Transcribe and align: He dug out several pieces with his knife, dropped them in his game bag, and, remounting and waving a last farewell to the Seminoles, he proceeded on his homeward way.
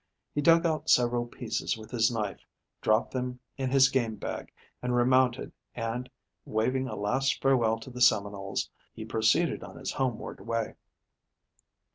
He 0.33 0.41
dug 0.41 0.65
out 0.65 0.89
several 0.89 1.27
pieces 1.27 1.77
with 1.77 1.91
his 1.91 2.09
knife, 2.11 2.43
dropped 2.81 3.11
them 3.11 3.39
in 3.55 3.69
his 3.69 3.87
game 3.89 4.15
bag, 4.15 4.51
and, 4.81 4.95
remounting 4.95 5.51
and 5.75 6.09
waving 6.43 6.87
a 6.87 6.95
last 6.95 7.39
farewell 7.39 7.79
to 7.81 7.91
the 7.91 8.01
Seminoles, 8.01 8.71
he 8.95 9.05
proceeded 9.05 9.63
on 9.63 9.77
his 9.77 9.91
homeward 9.91 10.39
way. 10.41 10.73